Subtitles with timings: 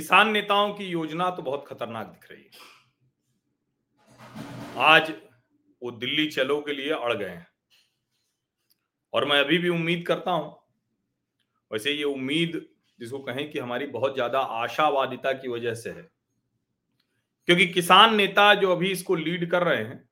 [0.00, 2.50] किसान नेताओं की योजना तो बहुत खतरनाक दिख रही है।
[4.84, 5.10] आज
[5.82, 7.46] वो दिल्ली चलो के लिए अड़ गए हैं।
[9.12, 10.48] और मैं अभी भी उम्मीद करता हूँ,
[11.70, 12.60] वैसे ये उम्मीद
[12.98, 16.08] जिसको कहें कि हमारी बहुत ज़्यादा आशावादिता की वजह से है,
[17.48, 20.08] क्योंकि किसान नेता जो अभी इसको लीड कर रहे हैं,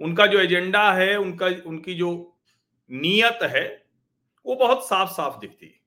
[0.00, 2.38] उनका जो एजेंडा है, उनका, उनकी जो
[2.90, 3.66] नीयत है,
[4.46, 5.79] वो बहुत साफ़ साफ़ दिखती है।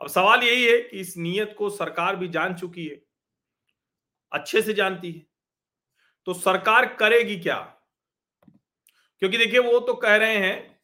[0.00, 3.02] अब सवाल यही है कि इस नीयत को सरकार भी जान चुकी है,
[4.32, 5.26] अच्छे से जानती है।
[6.26, 7.58] तो सरकार करेगी क्या?
[9.22, 10.80] क्योंकि देखिए, वो तो कह रहे हैं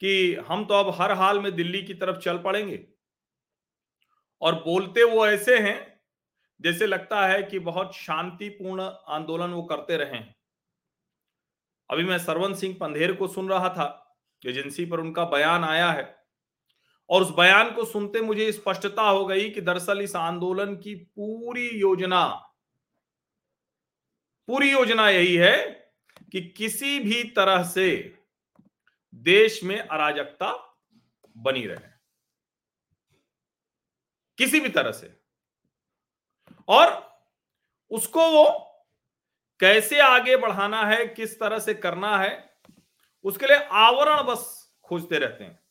[0.00, 2.86] कि हम तो अब हर हाल में दिल्ली की तरफ़ चल पड़ेंगे।
[4.42, 6.00] और बोलते वो ऐसे हैं,
[6.60, 10.36] जैसे लगता है कि बहुत शांतिपूर्ण आंदोलन वो करते रहे हैं।
[11.90, 16.23] अभी मैं सरवन सिंह पंधेर को सुन रहा था, एजेंसी पर उनका बयान आया है।
[17.10, 21.68] और उस बयान को सुनते मुझे स्पष्टता हो गई कि दरअसल इस आंदोलन की पूरी
[21.68, 22.50] योजना
[24.48, 25.56] पूरी योजना यही है
[26.32, 28.18] कि किसी भी तरह से
[29.14, 30.76] देश में अराजकता
[31.36, 31.88] बनी रहे।
[34.38, 35.20] किसी भी तरह से।
[36.68, 37.16] और
[37.90, 38.46] उसको वो
[39.60, 42.56] कैसे आगे बढ़ाना है, किस तरह से करना है,
[43.24, 45.63] उसके लिए आवरण बस खोजते रहते हैं।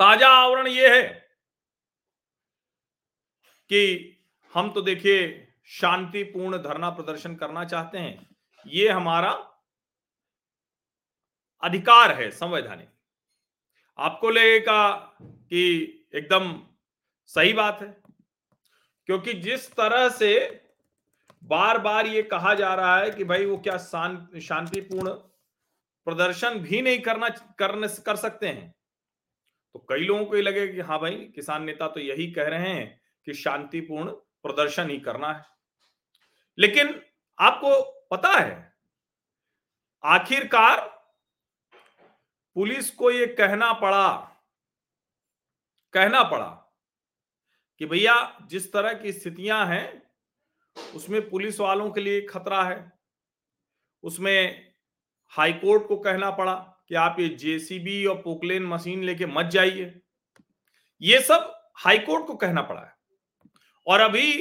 [0.00, 1.02] ताज़ा आवरण यह है
[3.70, 3.82] कि
[4.54, 5.22] हम तो देखिए
[5.70, 8.26] शांतिपूर्ण धरना प्रदर्शन करना चाहते हैं।
[8.66, 9.30] ये हमारा
[11.62, 12.88] अधिकार है संवैधानिक।
[13.98, 15.62] आपको लगेगा कि
[16.14, 16.54] एकदम
[17.30, 17.88] सही बात है,
[19.08, 20.34] क्योंकि जिस तरह से
[21.42, 25.10] बार बार ये कहा जा रहा है कि भाई वो क्या शांतिपूर्ण
[26.06, 28.74] प्रदर्शन भी नहीं करना, करने, कर सकते हैं
[29.76, 32.68] तो कई लोगों को ये लगे कि हाँ भाई, किसान नेता तो यही कह रहे
[32.68, 35.44] हैं कि शांतिपूर्ण प्रदर्शन ही करना है।
[36.58, 37.02] लेकिन
[37.40, 38.76] आपको पता है,
[40.04, 40.80] आखिरकार
[42.54, 44.16] पुलिस को ये कहना पड़ा
[45.92, 46.76] कहना पड़ा
[47.78, 50.10] कि भैया, जिस तरह की स्थितियाँ हैं,
[50.94, 52.92] उसमें पुलिस वालों के लिए खतरा है।
[54.02, 54.72] उसमें
[55.28, 60.00] हाईकोर्ट को कहना पड़ा। कि आप ये जेसीबी और पोकलेन मशीन लेके मत जाइए।
[61.02, 62.94] ये सब हाईकोर्ट को कहना पड़ा है।
[63.86, 64.32] और अभी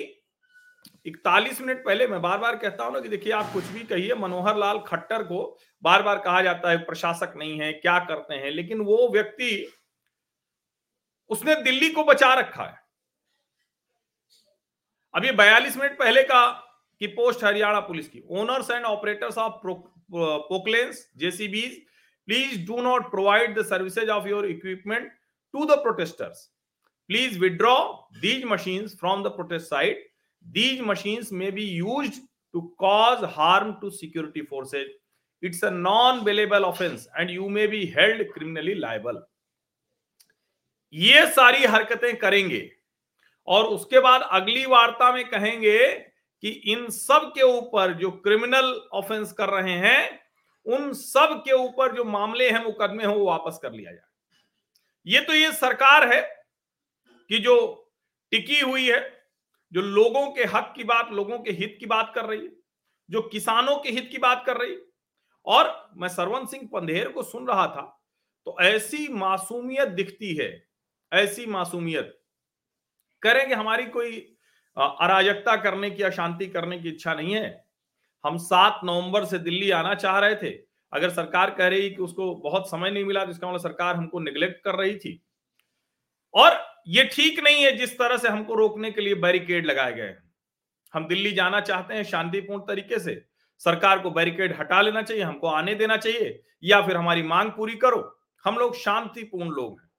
[1.05, 4.13] इकतालीस मिनट पहले मैं बार बार कहता हूँ ना कि देखिए, आप कुछ भी कहिए,
[4.13, 8.51] मनोहर लाल खट्टर को बार बार कहा जाता है, प्रशासक नहीं है, क्या करते हैं?
[8.51, 9.67] लेकिन वो व्यक्ति
[11.29, 12.79] उसने दिल्ली को बचा रखा है।
[15.13, 16.47] अभी बयालीस मिनट पहले का
[17.01, 21.81] की पोस्ट हरियाणा पुलिस की। Owners and operators of Poclains, JCBs
[22.27, 25.09] Please do not provide the services of your equipment
[25.55, 26.49] to the protesters.
[27.09, 29.97] Please withdraw these machines from the protest site.
[30.51, 32.21] These machines may be used
[32.53, 34.87] to cause harm to security forces.
[35.41, 39.21] It's a non-bailable offense and you may be held criminally liable.
[40.93, 42.69] ये सारी हरकतें करेंगे
[43.47, 45.79] और उसके बाद अगली वार्ता में कहेंगे
[46.41, 50.24] कि इन सब के ऊपर जो क्रिमिनल ऑफेंस कर रहे हैं
[50.65, 54.03] उन सब के ऊपर जो मामले हैं मुकदमे हो, वो वापस कर लिया जाए।
[55.05, 56.21] ये तो ये सरकार है
[57.29, 57.55] कि जो
[58.31, 58.99] टिकी हुई है,
[59.71, 62.51] जो लोगों के हक की बात, लोगों के हित की बात कर रही है,
[63.09, 64.81] जो किसानों के हित की बात कर रही है।
[65.47, 67.91] और मैं सरवन सिंह पंधेर को सुन रहा था
[68.47, 70.67] तो ऐसी मासूमियत दिखती है,
[71.11, 72.19] ऐसी मासूमियत।
[73.21, 74.19] करेंगे, हमारी कोई
[74.77, 77.64] अराजकता करने की अशांति करने की इच्छा नहीं है।
[78.25, 80.49] हम सात नवंबर से दिल्ली आना चाह रहे थे।
[80.93, 84.19] अगर सरकार कह रही कि उसको बहुत समय नहीं मिला तो इसका मतलब सरकार हमको
[84.19, 85.21] निग्लेक्ट कर रही थी।
[86.33, 90.15] और ये ठीक नहीं है जिस तरह से हमको रोकने के लिए बैरिकेड लगाए गए
[90.93, 93.23] हम दिल्ली जाना चाहते हैं शांतिपूर्ण तरीके से।
[93.61, 97.75] सरकार को बैरिकेड हटा लेना चाहिए, हमको आने देना चाहिए, या फिर हमारी मांग पूरी
[97.75, 97.99] करो।
[98.45, 99.89] हम लोग शांतिपूर्ण लोग हैं।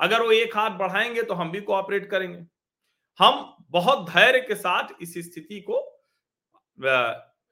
[0.00, 2.44] अगर वो एक हाथ बढ़ाएँगे तो हम भी कोऑपरेट करेंगे।
[3.20, 5.80] हम बहुत धैर्य के साथ इस स्थिति को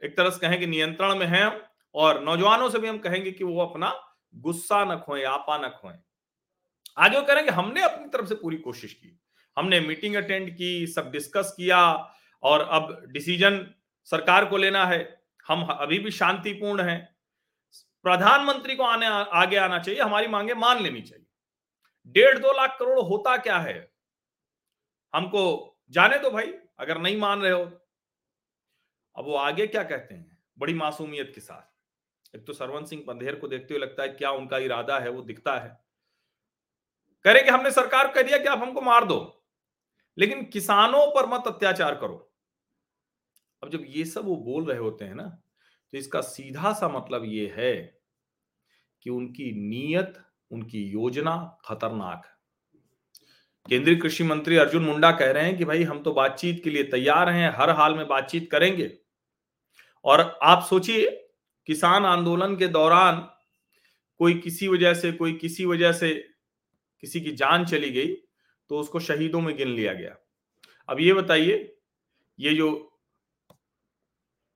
[0.05, 3.45] एक तरह से कहें कि नियंत्रण में है और नौजवानों से भी हम कहेंगे कि
[3.45, 5.95] वो अपना गुस्सा न खोए, आपा न खोए।
[6.99, 9.21] आगे वो करेंगे, हमने अपनी तरफ़ से पूरी कोशिश की।
[9.59, 12.13] हमने मीटिंग अटेंड की, सब डिस्कस किया
[12.43, 13.75] और अब डिसीज़न
[14.05, 17.17] सरकार को लेना है। हम अभी भी शांतिपूर्ण हैं।
[18.03, 21.27] प्रधानमंत्री को आने, आगे आना चाहिए, हमारी मांगे मान लेनी चाहिए।
[22.07, 23.93] डेढ़ दो लाख करोड़ होता क्या है?
[25.15, 27.88] हमको जाने दो भाई, अगर नहीं मान रहे हो
[29.19, 30.39] अब वो आगे क्या कहते हैं?
[30.59, 34.31] बड़ी मासूमियत के साथ। एक तो सरवन सिंह पंधेर को देखते हुए लगता है क्या
[34.33, 35.79] उनका इरादा है, वो दिखता है।
[37.25, 39.45] करे कि हमने सरकार कह दिया कि आप हमको मार दो,
[40.19, 42.25] लेकिन किसानों पर मत अत्याचार करो।
[43.63, 45.25] अब जब ये सब वो बोल रहे होते हैं ना
[45.93, 47.75] तो इसका सीधा सा मतलब ये है
[49.03, 50.15] कि उनकी नीयत,
[50.51, 52.37] उनकी योजना खतरनाक है।
[53.67, 56.83] केंद्रीय कृषि मंत्री अर्जुन मुंडा कह रहे हैं कि भाई हम तो बातचीत के लिए
[56.85, 58.87] तैयार हैं, हर हाल में बातचीत करेंगे।
[60.05, 61.11] और आप सोचिए,
[61.69, 63.17] किसान आंदोलन के दौरान
[64.21, 66.15] कोई किसी वजह से, कोई किसी वजह से
[67.03, 68.15] किसी की जान चली गई
[68.71, 70.17] तो उसको शहीदों में गिन लिया गया।
[70.89, 71.77] अब ये बताइए,
[72.39, 72.71] ये जो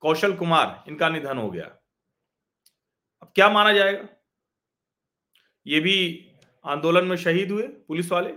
[0.02, 1.64] कौशल कुमार, इनका निधन हो गया।
[3.22, 4.08] अब क्या माना जाएगा?
[5.66, 6.28] ये भी
[6.64, 8.32] आंदोलन में शहीद हुए, पुलिस वाले।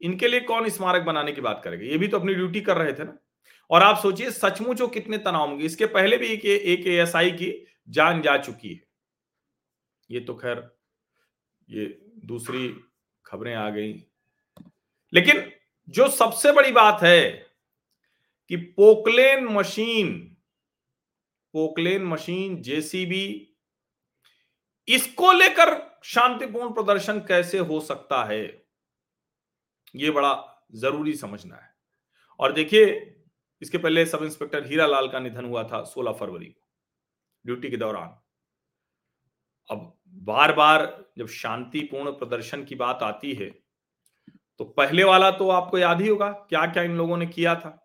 [0.00, 1.86] इनके लिए कौन स्मारक बनाने की बात करेगा?
[1.86, 3.16] ये भी तो अपनी ड्यूटी कर रहे थे ना।
[3.70, 7.52] और आप सोचिए, सचमुच वो कितने तनाव होंगे। इसके पहले भी एक एक एएसआई की
[7.88, 8.80] जान जा चुकी है।
[10.10, 10.68] ये तो खैर,
[11.68, 11.86] ये
[12.26, 12.68] दूसरी
[13.24, 13.92] खबरें आ गई।
[15.12, 15.50] लेकिन
[15.88, 17.30] जो सबसे बड़ी बात है
[18.50, 20.12] कि Poclain machine
[21.54, 23.26] Poclain machine JCB
[24.88, 25.70] इसको लेकर
[26.04, 28.42] शांतिपूर्ण प्रदर्शन कैसे हो सकता है,
[29.94, 30.32] ये बड़ा
[30.74, 31.74] ज़रूरी समझना है।
[32.40, 32.86] और देखिए
[33.62, 36.60] इसके पहले सब इंस्पेक्टर हीरा लाल का निधन हुआ था 16 फरवरी को,
[37.44, 38.18] ड्यूटी के दौरान।
[39.70, 39.92] अब
[40.24, 40.86] बार बार
[41.18, 43.50] जब शांतिपूर्ण प्रदर्शन की बात आती है
[44.60, 47.76] तो पहले वाला तो आपको याद ही होगा क्या क्या इन लोगों ने किया था।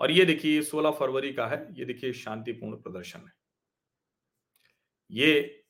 [0.00, 3.32] और ये देखिए 16 फरवरी का है, ये देखिए शांतिपूर्ण प्रदर्शन है।
[5.10, 5.62] ये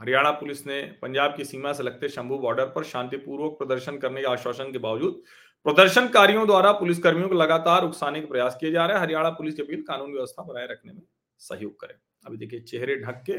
[0.00, 4.26] हरियाणा पुलिस ने पंजाब की सीमा से लगते शंभू बॉर्डर पर शांतिपूर्वक प्रदर्शन करने के
[4.26, 5.22] आश्वासन के बावजूद
[5.66, 9.62] प्रदर्शनकारियों द्वारा पुलिसकर्मियों को लगातार उकसाने के प्रयास किए जा रहे हैं। हरियाणा पुलिस की
[9.62, 11.02] अपील कानून व्यवस्था बनाए रखने में
[11.40, 11.94] सहयोग करें।
[12.26, 13.38] अभी देखिए, चेहरे ढक के।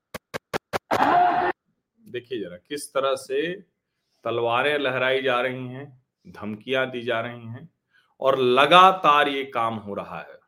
[2.11, 3.51] देखिए जरा, किस तरह से
[4.23, 7.69] तलवारें लहराई जा रही हैं, धमकियाँ दी जा रही हैं,
[8.19, 10.39] और लगातार ये काम हो रहा है।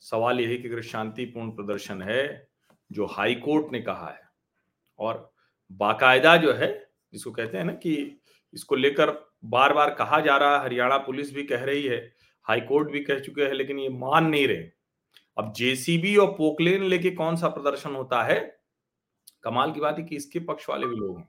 [0.00, 2.48] सवाल यही कि अगर शांतिपूर्ण प्रदर्शन है,
[2.92, 4.22] जो हाई कोर्ट ने कहा है,
[4.98, 5.32] और
[5.72, 8.20] बाकायदा जो है, जिसको कहते हैं ना कि
[8.54, 12.60] इसको लेकर बार बार कहा जा रहा है, हरियाणा पुलिस भी कह रही है, हाई
[12.60, 14.70] कोर्ट भी कह चुके हैं, लेकिन ये मान नहीं रहे।
[15.38, 18.61] अब जेसीबी और पोकलेन लेके कौन सा प्रदर्शन होता है?
[19.44, 21.28] कमाल की बात है कि इसके पक्ष वाले भी लोग हैं।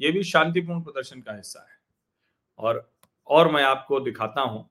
[0.00, 1.76] ये भी शांतिपूर्ण प्रदर्शन का हिस्सा है।
[2.58, 2.88] और
[3.28, 4.68] और मैं आपको दिखाता हूँ,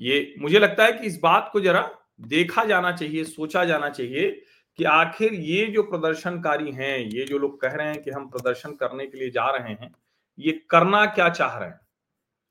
[0.00, 1.88] ये मुझे लगता है कि इस बात को जरा
[2.20, 4.30] देखा जाना चाहिए, सोचा जाना चाहिए
[4.78, 8.72] कि आखिर ये जो प्रदर्शनकारी हैं, ये जो लोग कह रहे हैं कि हम प्रदर्शन
[8.72, 9.94] करने के लिए जा रहे हैं
[10.38, 11.80] ये करना क्या चाह रहे हैं?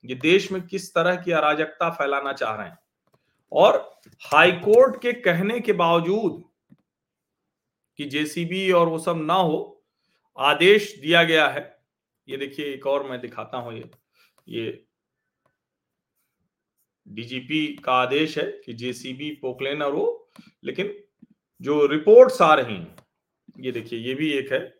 [0.05, 2.79] ये देश में किस तरह की अराजकता फैलाना चाह रहे हैं?
[3.51, 6.43] और हाईकोर्ट के कहने के बावजूद
[7.97, 9.85] कि जेसीबी और वो सब ना हो,
[10.37, 11.79] आदेश दिया गया है।
[12.29, 13.89] ये देखिए, एक और मैं दिखाता हूँ ये
[14.47, 14.83] ये
[17.07, 20.31] डीजीपी का आदेश है कि जेसीबी, पोकलेन और वो,
[20.63, 21.03] लेकिन
[21.61, 22.95] जो रिपोर्ट्स आ रही हैं,
[23.59, 24.79] ये देखिए, ये भी एक है।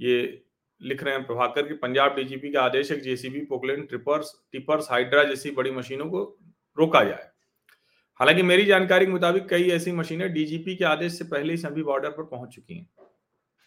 [0.00, 0.44] ये
[0.84, 5.24] लिख रहे हैं प्रभाकर की, पंजाब डीजीपी का आदेश है JCB, Poclain, trippers, tippers, Hydra
[5.24, 6.38] जैसी बड़ी मशीनों को
[6.78, 7.30] रोका जाए।
[8.20, 11.82] हालाँकि मेरी जानकारी के मुताबिक कई ऐसी मशीनें डीजीपी के आदेश से पहले ही सभी
[11.82, 12.90] बॉर्डर पर पहुँच चुकी हैं।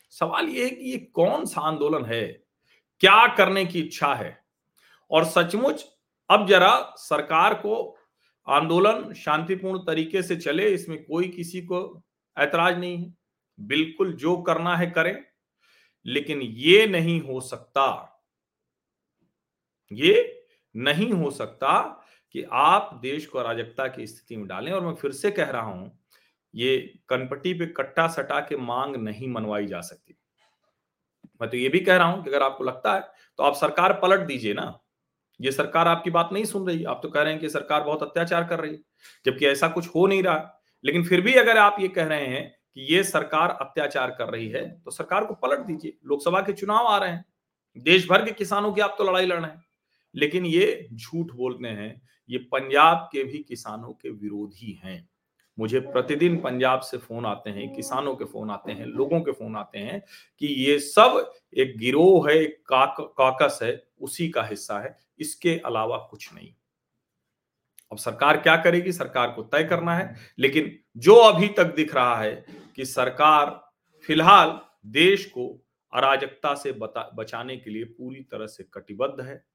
[0.10, 2.44] सवाल ये है कि ये कौन सा आंदोलन है?
[3.00, 4.44] क्या करने की इच्छा है?
[5.12, 5.86] और सचमुच
[6.30, 7.98] अब जरा सरकार को
[8.48, 12.04] आंदोलन शांतिपूर्ण तरीके से चले, इसमें कोई किसी को
[12.38, 13.18] ऐतराज नहीं है।
[13.60, 15.26] बिल्कुल जो करना है करें।
[16.06, 18.14] लेकिन ये नहीं हो सकता,
[19.92, 21.80] ये नहीं हो सकता
[22.36, 25.62] कि आप देश को अराजकता की स्थिति में डालें। और मैं फिर से कह रहा
[25.62, 25.92] हूँ,
[26.54, 26.78] ये
[27.10, 30.18] कनपट्टी पे कट्टा सटा के मांग नहीं मनवाई जा सकती।
[31.42, 33.02] मैं तो ये भी कह रहा हूँ कि अगर आपको लगता है
[33.40, 34.80] तो आप सरकार पलट दीजिए ना।
[35.40, 38.04] ये सरकार आपकी बात नहीं सुन रही। आप तो कह रहे हैं कि सरकार बहुत
[38.04, 38.80] अत्याचार कर रही है,
[39.26, 42.57] जबकि ऐसा कुछ हो नहीं रहा। लेकिन फिर भी अगर आप ये कह रहे हैं
[42.78, 46.88] कि ये सरकार अत्याचार कर रही है तो सरकार को पलट दीजिए। लोकसभा के चुनाव
[46.88, 47.26] आ रहे हैं।
[47.78, 49.64] देश भर के किसानों की आप तो लड़ाई लड़ रहे हैं।
[50.16, 55.08] लेकिन ये झूठ बोलते हैं ये पंजाब के भी किसानों के विरोधी हैं।
[55.58, 59.56] मुझे प्रतिदिन पंजाब से फ़ोन आते हैं किसानों के फ़ोन आते हैं लोगों के फ़ोन
[59.56, 60.02] आते हैं
[60.42, 65.58] कि ये सब एक गिरोह है एक काक, काकस है उसी का हिस्सा है इसके
[65.66, 66.54] अलावा कुछ नहीं।
[67.92, 68.92] अब सरकार क्या करेगी?
[68.92, 73.72] सरकार को तय करना है। लेकिन जो अभी तक दिख रहा है कि सरकार
[74.08, 79.46] फ़िलहाल देश को अराजकता से बता, बचाने के लिए पूरी तरह से कटिबद्ध है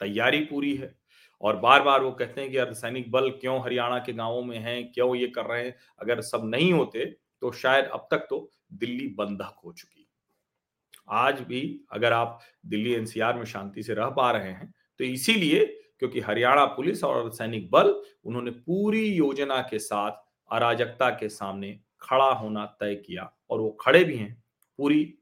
[0.00, 0.98] तैयारी पूरी है
[1.40, 4.92] और बार बार वो कहते हैं कि अर्धसैनिक बल क्यों हरियाणा के गाँवों में हैं
[4.92, 7.04] क्यों ये कर रहे हैं अगर सब नहीं होते
[7.40, 10.08] तो शायद अब तक तो दिल्ली बंधक हो चुकी।
[11.10, 15.66] आज भी अगर आप दिल्ली एनसीआर में शांति से रह पा रहे हैं तो इसीलिए
[15.98, 20.12] क्योंकि हरियाणा पुलिस और अर्धसैनिक बल उन्होंने पूरी योजना के साथ
[20.52, 24.32] अराजकता के सामने खड़ा होना तय किया और वो खड़े भी हैं
[24.78, 25.14] पूरी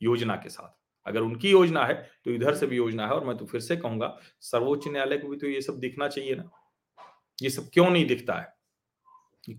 [0.00, 0.74] योजना के साथ।
[1.06, 3.76] अगर उनकी योजना है तो इधर से भी योजना है और मैं तो फिर से
[3.76, 6.50] कहूँगा, सर्वोच्च न्यायालय को भी तो ये सब दिखना चाहिए ना।
[7.42, 8.54] ये सब क्यों नहीं दिखता है?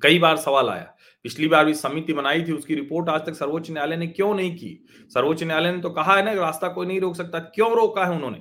[0.01, 3.69] कई बार सवाल आया। पिछली बार भी समिति बनाई थी, उसकी रिपोर्ट आज तक सर्वोच्च
[3.71, 4.85] न्यायालय ने क्यों नहीं की?
[5.13, 8.11] सर्वोच्च न्यायालय ने तो कहा है ना रास्ता कोई नहीं रोक सकता। क्यों रोका है
[8.11, 8.37] उन्होंने?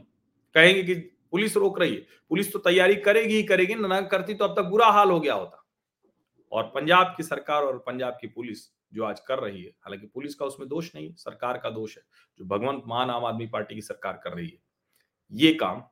[0.55, 0.95] कहेंगे कि
[1.31, 4.69] पुलिस रोक रही है। पुलिस तो तैयारी करेगी ही करेगी, ना करती तो अब तक
[4.69, 5.66] बुरा हाल हो गया होता।
[6.53, 10.35] और पंजाब की सरकार और पंजाब की पुलिस जो आज कर रही है, हालाँकि पुलिस
[10.35, 12.03] का उसमें दोष नहीं, सरकार का दोष है,
[12.39, 14.59] जो भगवंत मान आम आदमी पार्टी की सरकार कर रही है।
[15.33, 15.85] ये काम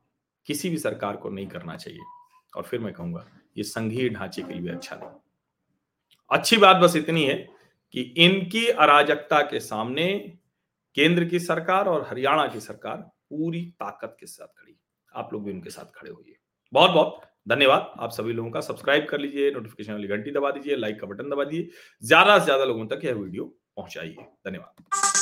[0.45, 1.99] किसी भी सरकार को नहीं करना चाहिए।
[2.57, 5.09] और फिर मैं कहूँगा, ये संघीय ढांचे के लिए अच्छा नहीं।
[6.31, 7.49] अच्छी बात बस इतनी है
[7.91, 10.37] कि इनकी अराजकता के सामने
[10.95, 14.75] केंद्र की सरकार और हरियाणा की सरकार पूरी ताकत के साथ खड़ी
[15.15, 16.37] आप लोग भी उनके साथ खड़े होइए।
[16.73, 20.75] बहुत बहुत धन्यवाद। आप सभी लोगों का सब्सक्राइब कर लीजिए नोटिफिकेशन वाली घंटी दबा दीजिए
[20.75, 21.69] लाइक का बटन दबा दीजिए,
[22.03, 23.45] ज़्यादा से ज़्यादा लोगों तक यह वीडियो
[23.77, 24.15] पहुंचाइए।
[24.47, 25.14] धन्यवाद।